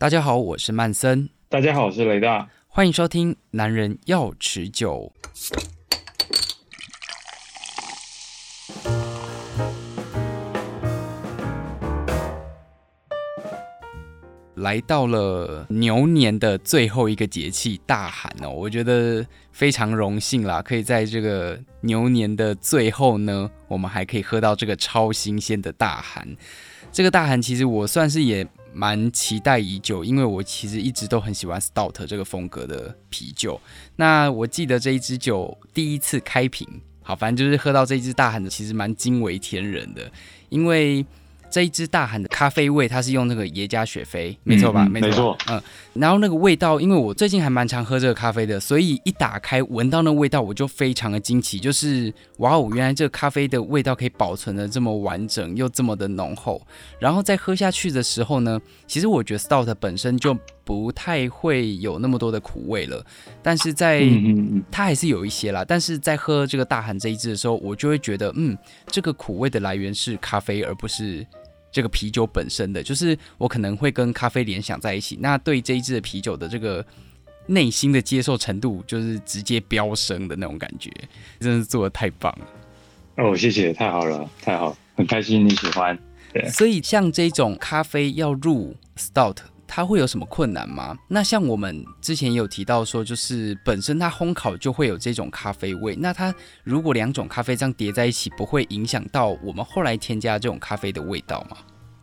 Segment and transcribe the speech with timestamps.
[0.00, 1.28] 大家好，我是曼森。
[1.50, 2.48] 大家好，我是雷大。
[2.68, 5.12] 欢迎收听《男人要持久》。
[14.54, 26.26] 来到了牛年的最后一个节气大寒哦，我觉得非常荣幸啦，可以在这个牛年的最后呢，我们还可以喝到这个超新鲜的大寒。
[26.90, 28.48] 这个大寒其实我算是也。
[28.72, 33.60] 蛮期待已久，因为我其实一直都很喜欢 Stout 这个风格的啤酒。
[33.96, 36.66] 那我记得这一支酒第一次开瓶，
[37.02, 40.10] 好，反正就是喝到这一支大喊的，其实蛮惊为天人的，
[40.48, 41.04] 因为。
[41.50, 44.84] 这一支大寒的咖啡味，它是用那个耶加雪菲，没错吧？
[44.84, 45.60] 嗯、没错，嗯。
[45.94, 56.64] 然后那个味道，因为我最近还蛮常喝这个咖啡的，所以一打开闻到那味道，我就非常的惊奇，就是哇哦，原来这个咖啡的味道可以保存的这么完整，又这么的浓厚。
[57.00, 63.04] 然后在喝下去的时候呢，其实我觉得 Stout 本身就不太会有那么多的苦味了，
[63.42, 64.04] 但是在
[64.70, 65.64] 它还是有一些啦。
[65.66, 71.26] 但是在喝这个大寒这一支的时候，我就会觉得，嗯，这个苦味的来源是咖啡，而不是。
[71.70, 76.84] 这个啤酒本身的就是我可能会跟咖啡联想在一起，那对这一支的啤酒的这个
[77.46, 80.90] 内心的接受程度，就是直接飙升的那种感觉，
[81.38, 82.46] 真的是做的太棒了。
[83.16, 85.98] 哦，谢谢，太好了，太好，很开心你喜欢。
[86.32, 89.36] 对，所以像这种咖啡要入 Stout。
[89.72, 90.98] 它会有什么困难吗？
[91.06, 95.94] 那像我们之前也有提到说，就是本身它烘烤就会有这种咖啡味。
[95.94, 101.56] 那它如果两种咖啡这样叠在一起，不会影响到我们后来添加这种咖啡的味道吗？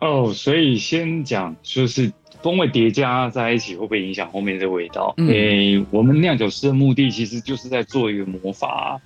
[0.00, 2.12] 哦，所以先讲就是
[2.42, 5.14] 风味叠加在一起会不会影响后面的味道？
[5.16, 9.00] 嗯、诶，我们酿酒师的目的其实就是在做一个魔法，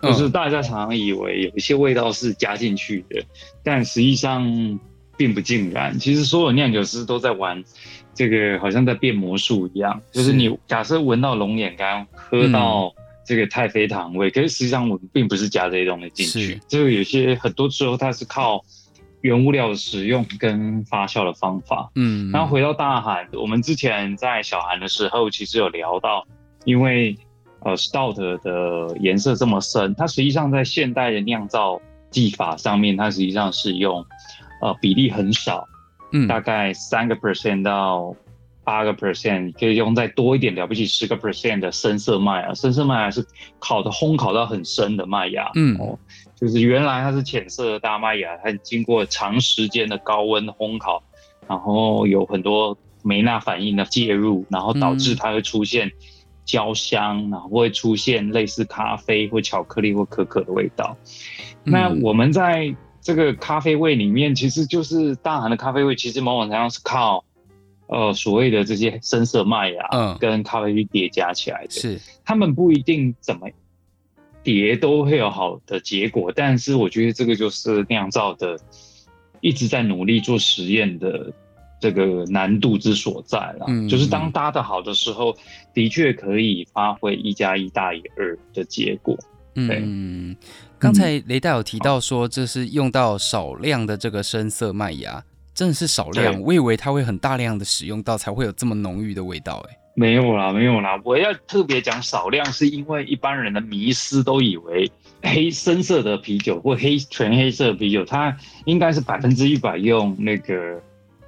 [0.00, 3.24] 就是大家常常以为有一些味道是加进去的，
[3.64, 4.78] 但实际上
[5.16, 5.98] 并不尽然。
[5.98, 7.62] 其实所有酿酒师都在玩。
[8.16, 12.94] 这个好像在变魔术一样，就是你假设闻到龙眼干，喝到
[13.26, 16.60] 这个太妃糖味，嗯、可是实际上我们并不是加这些东西进去。
[16.68, 18.64] 这个有些很多时候它是靠
[19.22, 21.90] 原物料的使用跟发酵的方法。
[21.96, 26.24] 嗯，然后回到大寒，我们之前在小寒的时候其实有聊到，
[26.64, 27.16] 因为
[27.64, 34.06] 呃 Stout 的颜色这么深，它实际上在现代的酿造技法上面，它实际上是用
[34.64, 35.68] 呃比例很少。
[36.12, 38.14] 嗯，大概三个 percent 到
[38.64, 42.54] 八个 percent，可以用再多一点，了不起十个 percent 的深色麦芽。
[42.54, 43.26] 深色麦芽是
[43.58, 45.50] 烤的烘烤到很深的麦芽。
[45.54, 45.98] 嗯，哦，
[46.34, 51.02] 就是原来它是浅色的大麦芽，它经过长时间的高温烘烤，
[51.46, 55.90] 然后有很多梅纳反应的介入，然后导致它会出现
[56.44, 60.96] 焦香，然后会出现类似咖啡或巧克力或可可的味道。
[61.64, 67.22] 那我们在这个咖啡味里面，其实就是大韩的咖啡味，其实某种程度上是靠，
[67.86, 71.70] 呃，所谓的这些深色麦芽，嗯，跟咖啡去叠加起来的。
[71.70, 73.46] 是，他们不一定怎么
[74.42, 78.58] 叠都会有好的结果，但是我觉得这个就是酿造的
[79.42, 81.30] 一直在努力做实验的
[81.78, 83.66] 这个难度之所在了。
[83.68, 85.36] 嗯，就是当搭的好的时候，
[85.74, 89.14] 的确可以发挥一加一大于二的结果。
[89.56, 90.34] 嗯，
[90.84, 95.24] 刚才雷大有提到说，这是用到少量的这个深色麦芽，
[95.54, 96.38] 真的是少量。
[96.42, 99.64] 我以为它会很大量的使用到，才会有这么浓郁的味道。
[99.70, 101.00] 哎，没有啦，没有啦。
[101.02, 110.78] 我要特别讲少量，是因为一般人的迷思都以为黑深色的啤酒或黑全黑色的啤酒，它应该是百分之一百用那个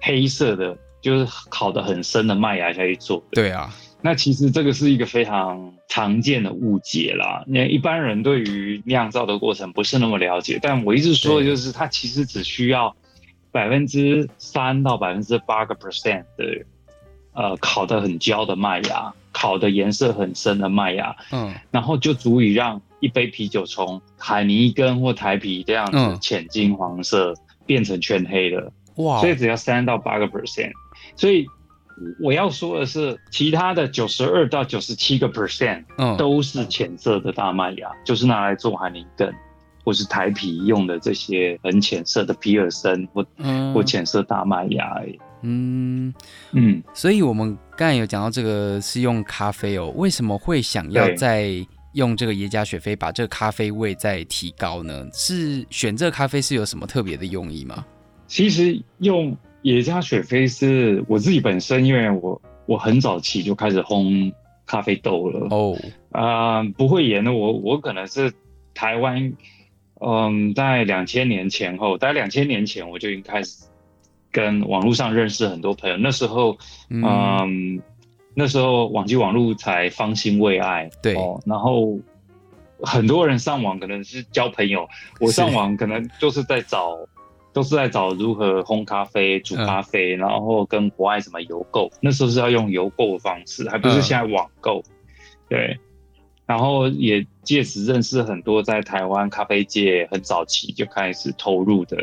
[0.00, 3.26] 黑色的，就是烤得很深的麦芽下去做的。
[3.34, 3.72] 对啊。
[4.06, 10.58] 那其实这个是一个非常常见的误解啦，那一般人对于酿造的过程不是那么了解。
[10.60, 12.94] 但我一直说的就是，它其实只需要
[13.50, 16.66] 百分之三到百分之八个 percent 的，
[17.32, 27.32] 呃，烤得很焦的麦芽，烤的颜色很深的麦芽，嗯，然后就足以让一杯啤酒从海泥根或台啤这样子浅金黄色
[27.64, 29.18] 变成全黑的，哇！
[29.20, 30.72] 所以只要三到八个 percent，
[31.16, 31.46] 所以。
[32.20, 39.32] 我要说的是，其他的九十二到九十七个 percent，嗯，都是浅色的大麦芽，就是拿来做海宁根
[39.84, 45.18] 或是台皮用的这些很浅色的皮尔森或、嗯、或浅色大麦芽而已。
[45.42, 46.12] 嗯
[46.52, 51.50] 嗯，所以我们刚才有讲到这个是用咖啡哦，为什么会想要再
[51.92, 55.06] 用这个耶加雪菲把这个咖啡味再提高呢？
[55.12, 57.84] 是选这个咖啡是有什么特别的用意吗？
[58.26, 59.36] 其实用。
[59.64, 64.32] 耶加雪菲是我自己本身，因为我我很早期就开始烘
[64.66, 65.76] 咖啡豆了哦，
[66.10, 68.32] 啊、呃，不会研的我，我可能是
[68.74, 69.32] 台湾，
[70.00, 73.64] 嗯，在两千年前后，大概两千年前我就已经开始
[74.30, 75.96] 跟网络上认识很多朋友。
[75.96, 76.56] 那时候，
[76.90, 77.82] 嗯，嗯
[78.34, 81.98] 那时候网际网络才方兴未艾，对、哦，然后
[82.80, 84.86] 很多人上网可能是交朋友，
[85.20, 86.96] 我上网可能就是在找，
[87.54, 91.90] 都是在找如何烘咖啡、煮咖啡，嗯、然后跟国外什么邮购。
[92.02, 94.92] 那时候是要用邮购的方式，还不是现在网购，嗯、
[95.48, 95.78] 对。
[96.46, 101.96] 然后也借此认识很多在台湾咖啡界很早期就开始投入的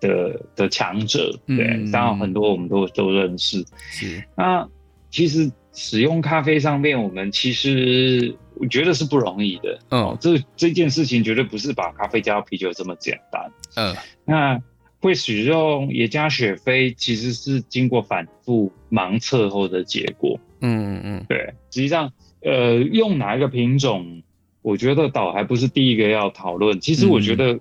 [0.00, 3.64] 的的强者，对，当然、嗯、很多我们都都认识。
[3.90, 4.64] 是，那
[5.10, 9.76] 其实使用咖啡上面，我们其实我觉得是不容易的。
[9.88, 13.50] 嗯、哦，这这件事情绝对不是把咖啡加到啤酒这么简单。
[13.74, 14.62] 嗯，那
[15.00, 20.38] 会使用也加雪菲，其实是经过反复盲测后的结果。
[20.60, 21.38] 嗯嗯嗯，对，
[21.70, 22.12] 实际上。
[22.40, 24.22] 呃，用哪一个品种？
[24.62, 26.80] 我觉得倒还不是第一个要讨论。
[26.80, 27.58] 其实我觉得，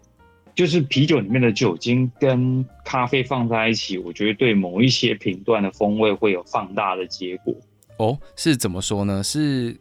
[0.53, 7.55] 就是啤酒里面的酒精跟咖啡放在一起，我觉得对某一些品段的风味会有放大的结果。
[7.97, 9.23] 哦，是怎么说呢？
[9.23, 9.75] 是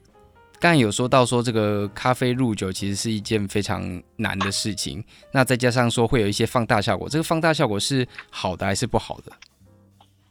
[0.58, 9.32] 刚才有说到说这个咖啡入酒其实是一件非常难的事情，那再加上说会有一些放大效果，这个放大效果是好的还是不好的？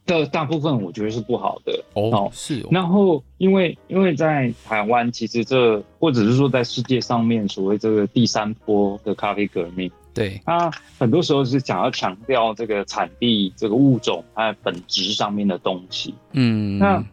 [0.06, 2.68] 的大部分我觉得是不好的哦，是哦。
[2.70, 16.14] 然后因为因为在台湾，其实这或者是说在世界上面，所谓这个第三波的咖啡革命，对，它很多时候是想要强调这个产地、这个物种它本质上面的东西。
[16.30, 17.04] 嗯，那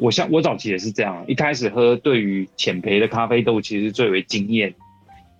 [0.00, 4.74] 我像我早期也是这样，一开始喝对于浅焙的咖啡豆其实最为惊艳，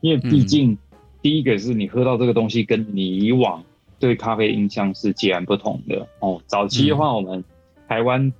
[0.01, 0.77] 因为毕竟
[1.23, 3.63] 第一个是你喝到这个东西跟你以往。
[3.99, 6.41] 对咖啡印象是截然不同的哦。
[6.47, 7.45] 早期的话，我们
[7.87, 8.33] 台湾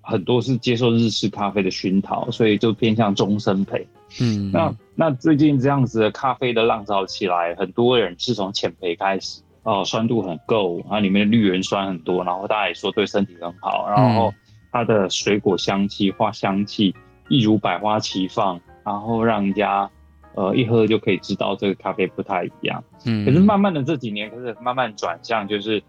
[0.00, 3.84] 很多是接受日式咖啡的熏陶，所以就偏向中深焙。
[4.18, 14.32] 嗯，那那最近这样子的咖啡的浪潮起来，很多人是从浅焙开始哦，酸度很够，然后里面的绿原酸很多，然后大家也说对身体很好，然后
[14.74, 16.94] 它的水果香气、花香气
[17.30, 19.90] 一如百花齐放，然后让人家。
[20.36, 22.82] 呃，一喝就可以知道这个咖啡不太一样。
[23.04, 25.80] 嗯，可是慢慢的这几年开始慢慢转向，就是，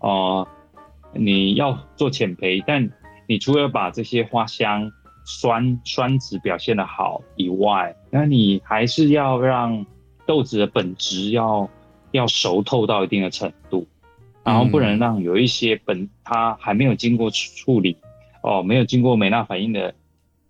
[0.00, 0.46] 呃，
[1.14, 2.86] 你要做浅焙，但
[3.26, 4.92] 你除了把这些花香、
[5.24, 9.86] 酸酸质表现的好以外，那你还是要让
[10.26, 11.66] 豆子的本质要
[12.10, 13.86] 要熟透到一定的程度，
[14.42, 17.96] 然后不能让有一些本它还没有经过处理，
[18.44, 19.94] 哦，没有经过美纳反应的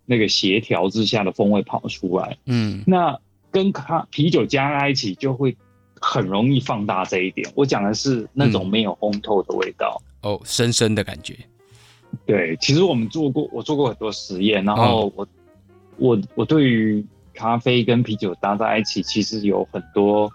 [0.05, 2.37] 那个协调之下的风味跑出来。
[2.45, 3.17] 嗯，那。
[3.51, 5.55] 跟咖啤酒加在一起，就会
[6.01, 7.49] 很容易放大这一点。
[7.55, 11.37] 我讲的是那种没有烘透的味道，嗯、哦，深深的感觉。
[12.25, 15.27] 对，其实我们做过，我做过很多实验，然后我、哦、
[15.95, 20.29] 我我对于咖啡跟啤酒搭在一起，其实有很多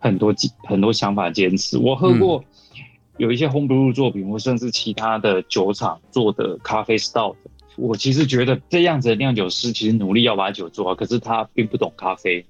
[0.00, 0.34] 很多
[0.64, 1.78] 很多想法坚持。
[1.78, 2.44] 我喝过
[3.18, 7.36] 有一些 home brew 作品，或甚至其他的酒厂做的咖啡 stout。
[7.76, 12.44] 我其实觉得这样子的酿酒师其实努力要把酒做好，可是他并不懂咖啡，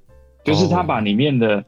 [0.44, 1.62] 就是他把里面的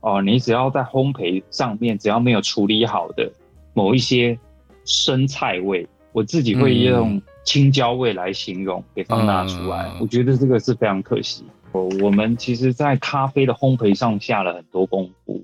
[0.00, 3.32] 哦，你只要在烘焙上面只要没有处理好的
[3.72, 4.38] 某一些
[4.84, 11.44] 生菜味，我自己会用青椒味来形容给放大出来，我觉得这个是非常可惜。
[11.72, 15.42] 我我们其实在咖啡的烘焙上下了很多功夫，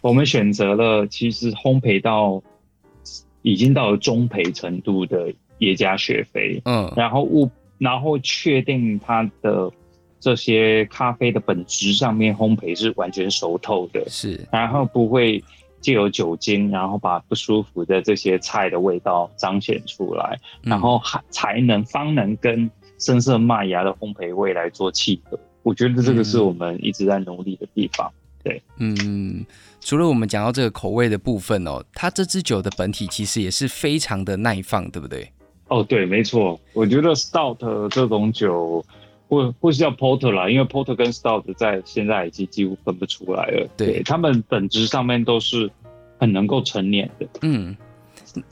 [0.00, 2.42] 我们选择了其实烘焙到
[3.42, 5.32] 已经到了中培程度的。
[5.60, 9.72] 耶加雪菲，嗯，然后物，然后确定它的
[10.20, 15.42] 这些咖啡的本质上面烘焙是完全熟透的，是，然后不会
[15.80, 25.40] 借由酒精，然后把不舒服的这些菜的味道彰显出来，嗯、然后还才能方能跟深色麦芽的烘焙味来做契合。
[25.62, 28.12] 我觉得这个是我们一直在努力的地方。
[28.14, 29.44] 嗯、对，嗯，
[29.80, 35.28] 除了我们讲到这个口味的部分哦，它这支酒的本体其实也是非常的耐放，对不对？
[35.66, 38.84] 哦，对，没错，我觉得 Stout 这种酒，
[39.28, 43.68] 或或是叫 Porter 啦，因为 Porter 跟 Stout 在现在已经几乎分不出来了。
[43.76, 45.68] 对，他们本质上面都是
[46.20, 47.26] 很能够陈年的。
[47.42, 47.76] 嗯，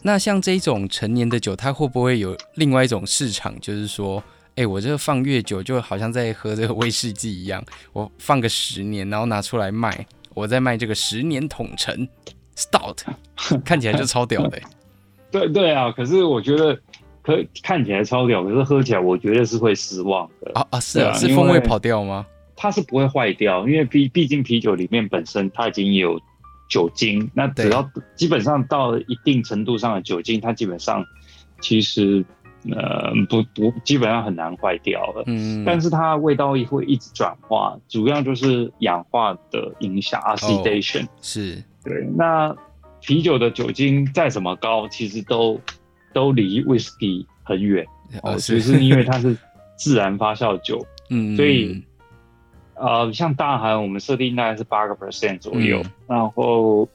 [0.03, 3.55] 那像这种陈年的酒，它会不会有另外一种市场？
[3.61, 4.21] 就是说，
[4.57, 12.09] 哎，我这个放越久，就好像在喝这个威士忌一样，我放个十年，然后拿出来卖，我在卖这个十年桶陈
[12.57, 12.99] Stout，
[13.65, 14.61] 看起来就超屌的。
[15.31, 16.79] 对对啊，可是我觉得。
[17.27, 20.79] 可看起来超屌，可是喝起来我觉得是会失望的啊啊！
[20.79, 22.27] 是啊，是风味跑掉吗？
[22.55, 26.21] 它是不会坏掉，因为毕毕竟啤酒里面本身它已经有
[26.69, 31.03] 酒精，那只要基本上到了一定程度上的酒精，它基本上
[31.63, 32.23] 其实
[32.73, 35.25] 呃不不基本上很难坏掉了。
[35.27, 41.07] 嗯，但是它味道也会一直转化，主要就是氧化的影响，oxidation。
[41.21, 42.55] 是，对，那。
[43.07, 45.61] 啤酒的酒精再怎么高，其实都
[46.15, 47.87] 都离威士忌很远
[48.23, 49.37] 哦，只是因为它是
[49.77, 51.85] 自然发酵酒， 嗯，所以
[52.77, 56.89] 呃，像大寒我们设定大概是八个 percent 左右，嗯、然后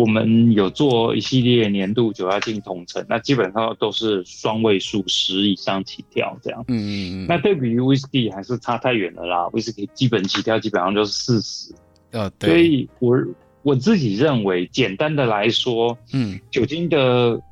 [0.00, 11.74] 我们有做一系列年度酒要进同城，那基本上都是双位数十以上起跳这样，嗯嗯嗯，那对比于威士忌还是差太远了啦，威士忌基本起跳基本上就是四十，
[12.10, 13.16] 呃，对，所以我。
[13.62, 17.42] 我自己认为，简单的来说，嗯，酒精的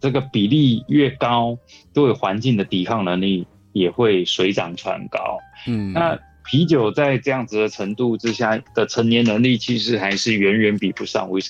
[0.00, 1.58] 这个比例越高，
[1.92, 5.18] 对环境的抵抗能力也会水涨船高。
[5.66, 11.40] 嗯，那啤酒在这样子的程度之下的成年能力，其实还是远远比不上威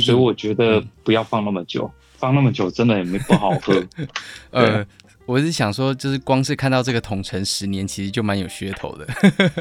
[0.00, 3.84] 所以我觉得不要放那么久，嗯，放那么久真的也没不好喝。
[4.50, 4.86] 呃。
[5.26, 9.04] 我是想说，就是光是看到这个统称十年，其实就蛮有噱头的。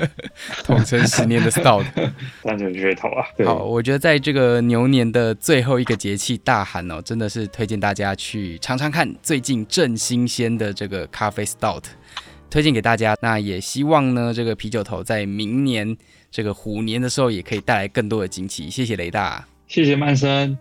[0.64, 1.84] 统称十年的 Stout，
[2.44, 3.26] 蛮有噱头啊。
[3.44, 11.86] 好，我觉得在这个牛年的最后一个节气大寒哦，真的是推荐大家去尝尝看最近正新鲜的这个咖啡 Stout，
[12.48, 13.18] 推荐给大家。
[13.24, 15.98] 那也希望呢，这个啤酒头在明年
[16.30, 18.70] 这个虎年的时候，也可以带来更多的惊喜。
[18.70, 20.58] 谢谢雷大，谢谢曼森。